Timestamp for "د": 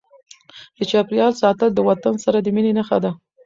0.77-0.79, 1.73-1.79, 2.41-2.47